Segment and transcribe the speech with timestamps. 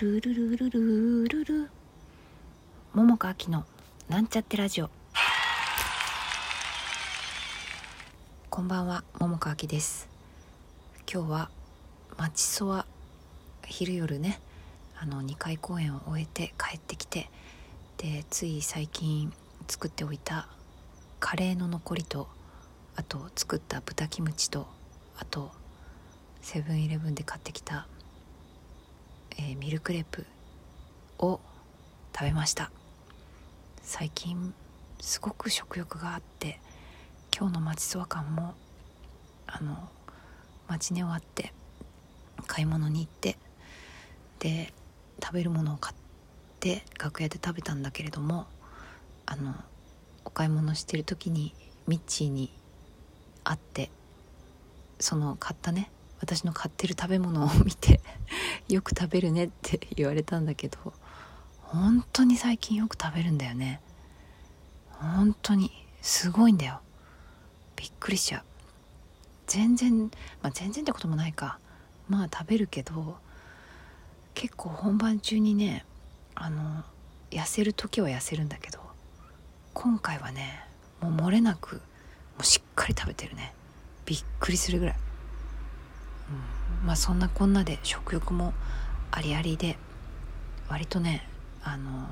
[0.00, 1.70] ルルルルルルル。
[2.94, 3.66] 桃佳明の
[4.08, 4.88] なんちゃってラジオ。
[8.48, 10.08] こんばんは桃佳明です。
[11.06, 11.50] 今日は
[12.16, 12.86] 町そわ
[13.66, 14.40] 昼夜ね。
[14.98, 17.28] あの2回公演を終えて帰ってきて
[17.98, 19.30] でつい最近
[19.68, 20.48] 作っておいた
[21.18, 22.26] カレーの残りと
[22.96, 24.66] あと作った豚キムチと
[25.18, 25.50] あと
[26.40, 27.86] セブンイレブンで買ってきた、
[29.42, 30.26] えー、ミルクレープ
[31.18, 31.40] を
[32.14, 32.70] 食べました。
[33.82, 34.52] 最近
[35.00, 36.60] すごく食欲があって
[37.34, 38.54] 今日の町そわ感も
[39.46, 39.88] あの
[40.68, 41.54] 町寝終わって
[42.46, 43.38] 買い物に行って
[44.40, 44.74] で
[45.22, 45.96] 食べるものを買っ
[46.60, 48.46] て楽屋で食べたんだけれども
[49.24, 49.54] あの
[50.26, 51.54] お買い物してる時に
[51.86, 52.52] ミッチーに
[53.42, 53.90] 会って
[54.98, 58.00] その買ったね私の買ってる食べ物を見て
[58.74, 60.92] よく食べるねって 言われたんだけど
[61.60, 63.80] 本当に最近よく食べるんだよね。
[64.90, 65.70] 本当に
[66.02, 66.80] すごいんだよ。
[67.76, 68.44] びっくりしちゃう。
[69.46, 70.10] 全然
[70.42, 71.58] まあ全然ってこともないか。
[72.08, 73.18] まあ食べるけど
[74.34, 75.84] 結構本番中にね
[76.34, 76.82] あの
[77.30, 78.80] 痩せる時は痩せるんだけど
[79.74, 80.64] 今回はね
[81.00, 81.82] もう漏れなくも
[82.40, 83.54] うしっかり食べてるね。
[84.06, 84.98] びっくりするぐらい、う
[86.32, 88.54] ん、まあそんなこんなで食欲も
[89.10, 89.76] ありありで
[90.68, 91.26] 割とね
[91.62, 92.08] あの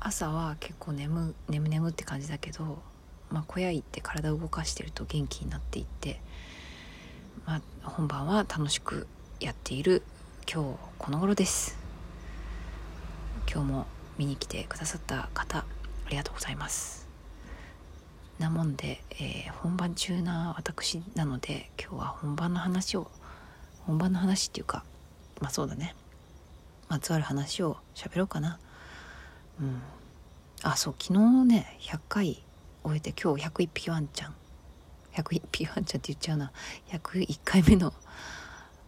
[0.00, 2.82] 朝は結構眠眠眠って感じだけど、
[3.30, 6.20] まあ、小屋行って体を動かしてると元気になっていって、
[7.46, 9.06] まあ、本番は楽しく
[9.38, 10.02] やっている
[10.52, 11.78] 今日この頃です。
[13.52, 13.86] 今日も
[14.18, 15.64] 見に来てくださった方あ
[16.10, 17.08] りがとうございます。
[18.38, 23.08] なもんで、えー、本番中な私なので今日は本番の話を
[23.86, 24.84] 本番の話っていうか
[25.40, 25.94] まあそうだね。
[26.88, 28.58] まつわる話を喋ろうかな。
[29.60, 29.82] うん。
[30.62, 32.42] あそう昨日ね100回
[32.84, 34.34] 終えて今日101匹ワンちゃん。
[35.14, 36.52] 101匹ワンちゃんって言っちゃうな。
[36.90, 37.92] 101回目の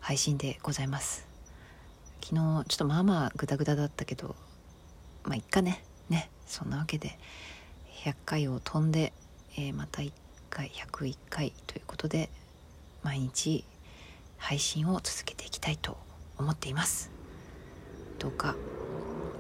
[0.01, 1.27] 配信でございます。
[2.23, 4.37] 昨日ちょっとまあまあグダグダだったけど
[5.25, 5.83] まあいっかね。
[6.09, 7.19] ねそんなわけで
[8.05, 9.13] 100回を飛んで、
[9.57, 10.13] えー、また1
[10.51, 12.31] 回101回ということで
[13.03, 13.65] 毎日
[14.45, 15.97] 配信を続けていきたいと
[16.39, 17.11] 思っています。
[18.19, 18.55] どうか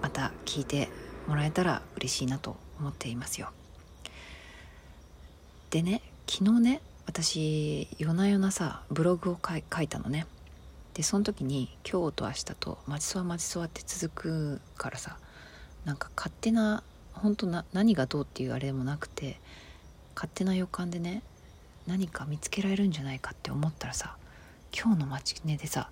[0.00, 0.88] また聞いて
[1.28, 3.50] もらえたら嬉しいなと思っていますよ。
[5.68, 10.26] でね昨日ね私夜な夜なさブログを書いたのね。
[10.94, 15.18] でその時に「今日と明日と待ちそわ待ちそわ」って続くからさ
[15.84, 16.82] なんか勝手な
[17.12, 19.38] 本当な何がどうっていうあれでもなくて
[20.14, 21.22] 勝手な予感でね
[21.86, 24.16] 何か見つけられるんじゃないかって思ったらさ
[24.76, 25.88] 今日の待ちねでさ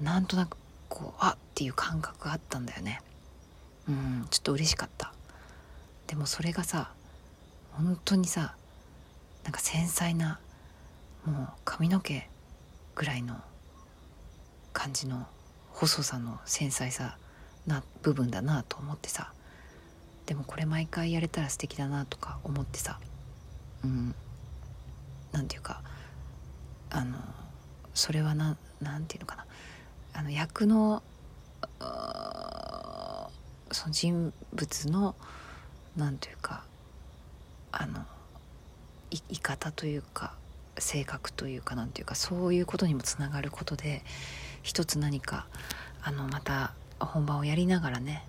[0.00, 0.56] なんとなく
[0.88, 3.00] こうあっていう感覚があったんだよね。
[3.88, 5.12] うんちょっと嬉しかった。
[6.06, 6.92] でもそれがさ
[7.72, 8.54] 本当にさ
[9.44, 10.40] なんか繊細な
[11.24, 12.28] もう髪の毛
[12.94, 13.36] ぐらいの
[14.72, 15.26] 感じの
[15.70, 17.16] 細さの繊細さ
[17.66, 19.32] な部分だなと思ってさ。
[20.26, 22.98] でもこれ毎回やれたら素敵だなとか思ってさ。
[23.84, 24.14] うん。
[25.32, 25.82] なんていうか
[26.90, 27.16] あの
[27.94, 29.46] それはななんていうのかな。
[30.14, 31.02] あの役の
[33.70, 35.14] その人物の
[35.96, 36.64] 何ていうか
[37.70, 38.04] あの
[39.10, 40.34] い方というか
[40.78, 44.02] 性格というかなんていうかそういうことにもつながることで
[44.62, 45.46] 一つ何か
[46.02, 48.24] あのまた本番をやりながらね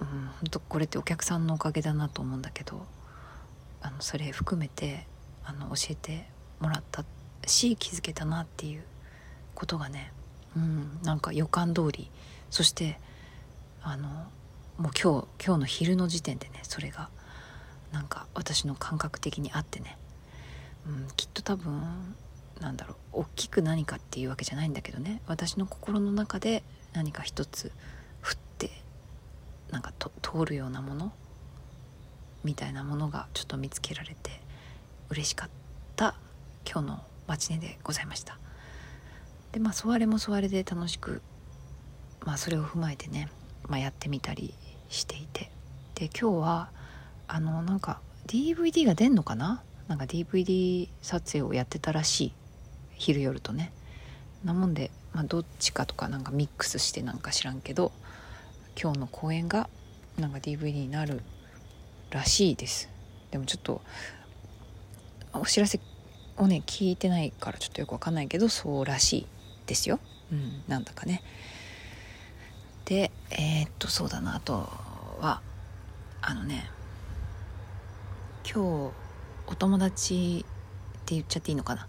[0.00, 2.84] うん本当これってお客さんのおかげだなと思うんだけど
[3.82, 5.06] あのそれ含めて
[5.44, 6.26] あの教えて
[6.60, 8.82] もらったってし気づけたなっていう
[9.54, 10.12] ことがね
[10.56, 12.10] うんなんか予感通り
[12.50, 12.98] そして
[13.82, 14.08] あの
[14.78, 17.08] もう今日今日の昼の時点でねそれが
[17.92, 19.96] なんか私の感覚的にあってね、
[20.86, 21.82] うん、きっと多分
[22.60, 26.62] なんだろう大きく何かっていうわけじゃないんだけどね私の心の中で
[26.92, 27.72] 何か一つ
[28.22, 28.70] 降って
[29.70, 31.12] なんか通るようなもの
[32.44, 34.40] みたいなものがちょっと見つけられて
[35.10, 35.48] 嬉しかっ
[35.96, 36.14] た
[36.70, 38.38] 今日のマチネでございました。
[39.52, 41.22] でまあソワレもソワレで楽しく
[42.26, 43.28] まあそれを踏まえてね、
[43.68, 44.52] まあ、やってみたり
[44.88, 45.48] していて。
[45.94, 46.70] で今日は
[47.28, 49.62] あのなんか DVD が出んのかな？
[49.86, 52.32] なんか DVD 撮影をやってたらしい
[52.96, 53.72] 昼夜とね。
[54.44, 57.92] なもんで、まあ、どっちかとかなんかミックスしてなんか知らんけど
[58.76, 59.70] 今日の公演が
[60.18, 61.22] なんか DVD になる
[62.10, 62.88] らしいです。
[63.30, 63.82] でもちょっと
[65.32, 65.78] お知らせ
[66.40, 69.26] をね聞いてないからちょっとよくわかんないけどそうらしい
[69.66, 70.00] ですよ。
[70.32, 70.62] うん。
[70.68, 71.22] なんだかね。
[72.84, 74.68] でえー、っとそうだなあと
[75.20, 75.40] は
[76.22, 76.68] あのね
[78.44, 78.58] 今日
[79.46, 81.86] お友達って言っちゃっていいのかな。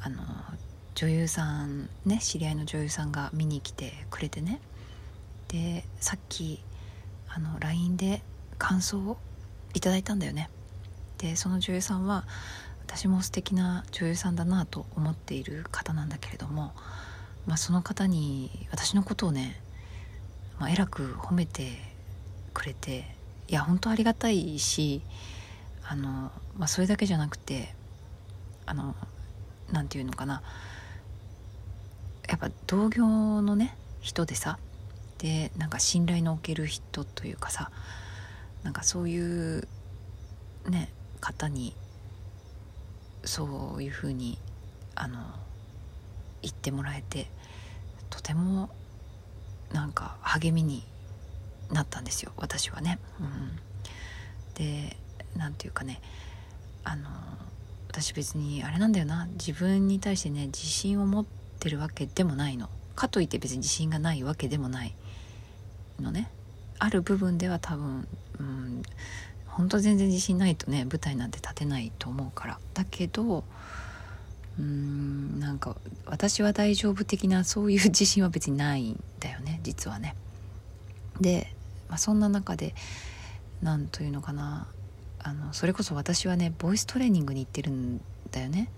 [0.00, 0.22] あの
[0.94, 4.60] 女優さんね知り合いの女優さんが見に来てくれてね。
[5.48, 6.62] でさっき
[7.28, 8.22] あの LINE で
[8.58, 9.18] 感想を
[9.74, 10.50] いただいたんだよね。
[11.18, 12.24] でその女優さんは
[12.88, 16.72] 私も素敵な女優さんだなと思っている方なんだけれども、
[17.46, 19.60] まあ、その方に私のことをね、
[20.58, 21.68] まあ、えらく褒めて
[22.54, 23.14] くれて
[23.46, 25.02] いや本当ありがたいし
[25.86, 27.74] あの、まあ、それだけじゃなくて
[28.64, 28.96] あの
[29.70, 30.42] 何て言うのかな
[32.26, 33.06] やっぱ同業
[33.42, 34.58] のね人でさ
[35.18, 37.70] でなんか信頼のおける人というかさ
[38.62, 39.68] なんかそういう
[40.68, 40.90] ね
[41.20, 41.74] 方に
[43.28, 44.38] そういうふうに
[44.94, 45.18] あの
[46.40, 47.26] 言ってもらえて
[48.08, 48.70] とても
[49.70, 50.82] なんか励みに
[51.70, 52.98] なったんですよ私はね。
[53.20, 53.56] うん、
[54.54, 54.96] で
[55.36, 56.00] 何て言うかね
[56.84, 57.10] あの
[57.88, 59.28] 私別にあれなんだよな。
[59.32, 61.26] 自分に対してね自信を持っ
[61.60, 62.70] てるわけでもないの。
[62.94, 64.94] かといって別に自信がないわけでもない
[66.00, 66.30] のね。
[66.78, 68.08] ある部分では多分、
[68.38, 68.82] うん、
[69.58, 75.76] 本当全然自信ないとね舞台なんて立てないと思うからだけどうーんなんか
[76.06, 80.14] 私は大丈夫的なそういう自信は別にないんだよね実はね。
[81.20, 81.52] で、
[81.88, 82.72] まあ、そんな中で
[83.60, 84.68] 何というのかな
[85.18, 88.00] あのそれこそ私はねボイストレーニングに行ってるん
[88.30, 88.70] だよね。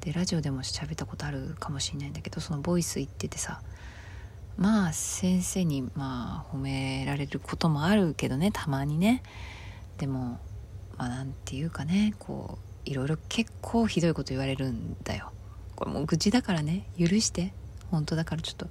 [0.00, 3.60] でラジオでも喋ったことあるかもしれないんだけどそのボイス行っててさ
[4.56, 9.22] まあ先生にまあ褒められることもあるけどねたまにね
[9.98, 10.38] でも
[10.98, 15.32] まあなんていうかねこういろいろ結構ひどいこと言われるんだよ。
[15.74, 16.88] これもう愚痴だからね。
[16.98, 17.52] 許して。
[17.90, 18.68] 本当だからちょっと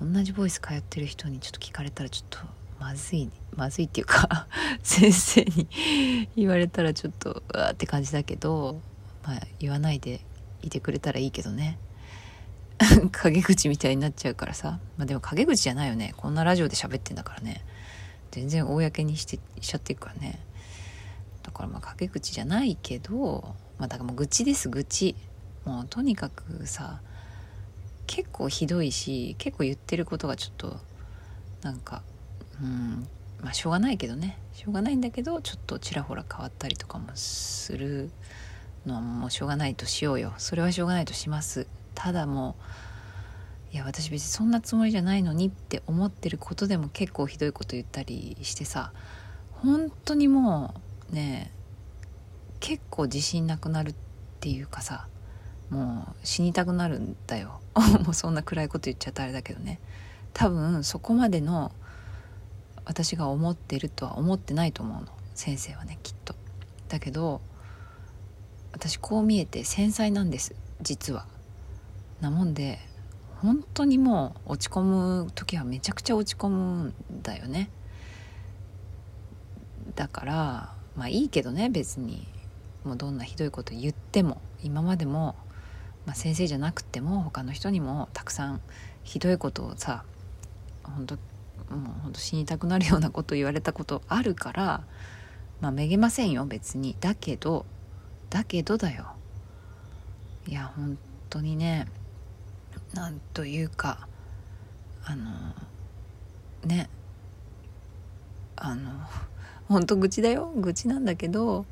[0.00, 2.38] 同じボイス通ってる人にちょっと聞かれたらちょっと
[2.78, 3.32] まずいね。
[3.56, 4.46] まずいっていうか
[4.82, 5.68] 先生に
[6.36, 8.80] 言われたらちょっとうわって感じだけど
[9.24, 10.24] まあ言わないで
[10.62, 11.78] いてくれたらいいけどね。
[13.12, 14.80] 陰口みたいになっちゃうからさ。
[14.96, 16.14] まあでも陰口じゃないよね。
[16.16, 17.62] こんなラジオで喋ってんだからね。
[18.30, 20.40] 全然公にしてしちゃってるからね。
[21.42, 25.16] だからまあ陰口じゃないけどまあだからもう愚痴です愚痴。
[25.64, 27.00] もうとにかくさ
[28.06, 30.76] 結構ひどいし結構言ってることがちょっと
[31.62, 32.02] なんか
[32.62, 33.06] うん
[33.42, 34.38] まあしょうがないけどね。
[34.52, 38.10] しょうがないんだけどちょっとちらほら変わったりとかもする
[38.86, 40.34] のはもうしょうがないとしようよ。
[40.38, 41.66] それはしょうがないとします。
[41.94, 42.62] ただもう
[43.72, 48.92] いや私別にそんなつもりじゃないのにって思ってることでも結構ひどいこと言ったりしてさ
[49.52, 50.74] 本当にも
[51.10, 51.52] うね
[52.58, 53.94] 結構自信なくなるっ
[54.40, 55.06] ていうかさ
[55.70, 57.60] もう死にたくなるんだよ。
[58.04, 59.78] もうそんな暗いこと言っちゃったあれだけどね。
[60.32, 61.72] 多分そこまでの
[62.84, 65.08] 私が思ってるとは思ってないと思うの。
[65.34, 66.34] 先生はねきっと。
[66.88, 67.40] だけど
[68.72, 70.56] 私こう見えて繊細なんです。
[70.82, 71.26] 実は。
[72.20, 72.80] なもんで
[73.42, 77.70] 本当にもう落ち込む時はめちゃくちゃ落ち込むんだよね。
[79.94, 82.26] だからまあいいけどね別に。
[82.84, 85.36] もうどんなひどいこと言っても今までも、
[86.06, 88.60] まあ、先生じゃなくても他の人にもたくさん
[89.02, 90.04] ひどいことをさ
[90.82, 91.20] 本当も
[91.90, 94.82] う本当死にたくなるようなこと言われたことあるから
[95.60, 96.96] まあめげませんよ別に。
[97.00, 97.66] だけど
[98.30, 99.12] だけどだよ。
[100.46, 100.96] いや本
[101.28, 101.86] 当にね
[102.94, 104.08] なんというか
[105.04, 105.30] あの
[106.64, 106.88] ね
[108.56, 108.90] あの
[109.68, 111.64] 本当愚痴だよ愚痴なんだけど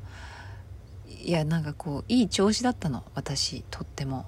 [1.07, 4.25] いやなんかこういい調子だったの私とっても。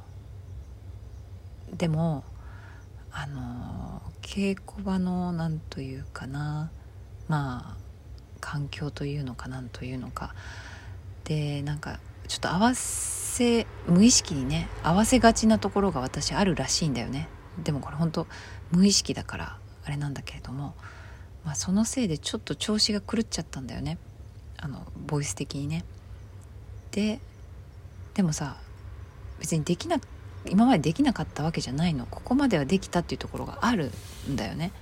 [1.78, 2.26] でも
[3.14, 6.70] あの稽古場のなんというかな
[7.30, 7.78] まあ
[8.42, 10.36] 環境というのかなんというのか。
[11.24, 17.30] でなんかちょっと合わせせ無意識にね合わせがちなところが私あるらしいんだよね。
[17.64, 18.28] でもこれ本当
[18.72, 20.76] 無意識だからあれなんだけれども、
[21.46, 23.98] まあ、そのせいでちょっと調子が狂っちゃったんだよね。
[24.58, 25.86] あのボイス的にね。
[26.92, 27.20] で
[28.14, 28.58] でもさ
[29.40, 29.98] 別にできな
[30.46, 32.06] 今までできなかったわけじゃないの。
[32.06, 33.92] ここまではできたっていうところがある
[34.30, 34.74] んだよね。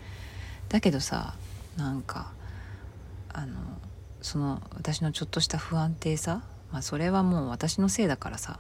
[0.70, 1.36] だけどさ
[1.78, 2.32] なんか
[3.32, 3.60] あの
[4.22, 6.42] その私のちょっとした不安定さ
[6.72, 8.60] まあそれはもう私のせいだからさ。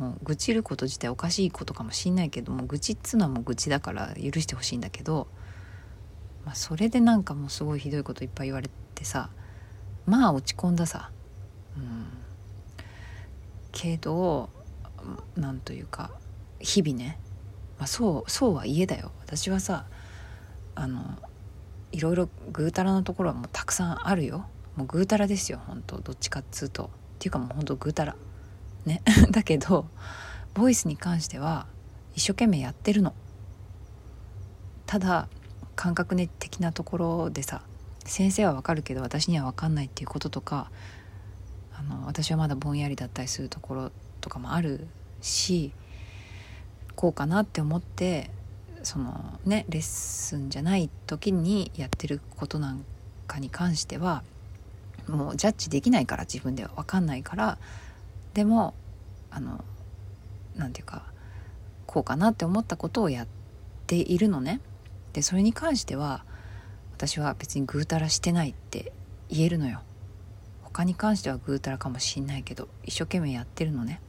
[0.00, 5.28] もう愚痴ること自体おかしいことかもしんないけども愚痴っつうのはもう愚痴だから許してほしいんだけど、
[6.46, 9.28] まあ、それでなんかもうすごいひどいこといっぱい言われてさ
[10.06, 11.10] まあ落ち込んださ。
[11.76, 12.06] うん、
[13.72, 14.48] けど
[15.36, 16.12] なんというか
[16.60, 17.18] 日々ね、
[17.78, 19.12] まあ、そうそうはいえだよ。
[19.20, 19.84] 私はさ
[20.74, 21.18] あの
[21.92, 24.46] いろいろぐうたらなところはもうたくさんあるよ。
[24.76, 26.88] もうぐうたらですよ本当どっちかっつうと。
[27.20, 28.16] っていうかもう本当ぐうたら。
[28.86, 29.02] ね。
[29.30, 29.86] だけど
[30.54, 31.66] ボイスに関しては
[32.14, 33.12] 一生懸命やってるの。
[34.86, 35.28] ただ
[35.76, 37.62] 感覚的なところでさ
[38.06, 40.70] 先生はわかるけど私には分かんないっていうこととか
[41.74, 44.88] あの私はまだぼんやりだったりするところとかもある
[45.20, 45.72] し
[46.96, 48.30] こうかなって思って
[48.82, 52.84] そのねレッスンじゃない時にやってることなん
[53.26, 54.24] かに関しては
[55.08, 57.58] もうジャッジできないから自分では分かんないから
[58.34, 58.74] でも
[59.30, 59.64] あの
[60.56, 61.04] 何て言うか
[61.86, 63.26] こうかなって思ったことをやっ
[63.86, 64.60] ているのね。
[65.12, 66.24] でそれに関しては
[66.92, 68.92] 私は別にぐうたらしてないって
[69.28, 69.82] 言えるのよ。
[70.62, 74.00] 他に関してはぐうたらかもしんないけど一生懸命やってるのね。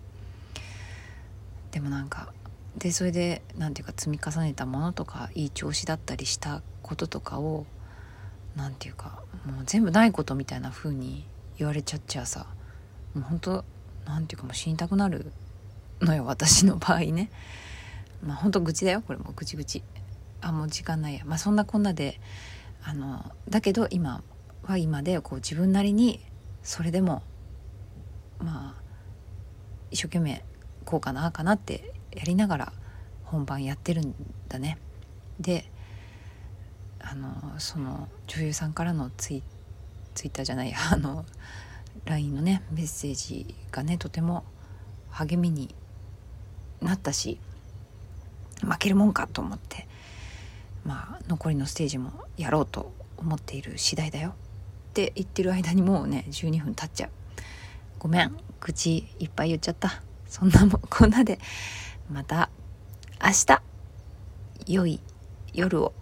[1.72, 2.34] でもなんか
[2.78, 7.66] でそれで何て言うか積み重ねたものとかいい調子だったりしたこととかを
[8.56, 11.26] 何て言うかもう全部ないことみたいな風に
[11.58, 12.48] 言われちゃっちゃさ
[13.14, 13.66] もう本当
[14.06, 15.32] 何て言うかもう死にたくなる
[16.02, 17.30] のよ私の場合ね。
[18.24, 19.34] まあ本当愚痴だよこれも。
[19.36, 19.84] 愚痴愚痴。
[20.42, 21.24] あもう時間ないや。
[21.26, 22.20] まあそんなこんなで
[22.84, 24.24] あのだけど今
[24.64, 26.20] は今でこう自分なりに
[26.64, 27.22] それでも
[28.40, 28.82] まあ
[29.92, 30.44] 一生懸命
[30.86, 32.74] こうかなかなってやりながら
[33.24, 34.16] 本番やってるん
[34.48, 34.78] だね。
[35.40, 35.72] で
[37.04, 39.44] あのその女優さんからのツイ
[40.14, 41.26] ツイッターじゃない あの
[42.06, 44.44] LINE のねメッセージがねとても
[45.10, 45.74] 励みに
[46.82, 47.40] なったし
[48.62, 49.88] 負けるもんかと思って
[50.86, 54.30] まあ残りのステージもやろうと思っている次第だよ。
[54.30, 57.10] って言ってる間にもうね12分経っちゃう。
[58.00, 60.02] ごめん口いっぱい言っちゃった。
[60.28, 61.40] そんなもんこんなで
[62.10, 62.50] また
[63.24, 63.62] 明日
[64.68, 65.00] 良い
[65.54, 65.94] 夜を。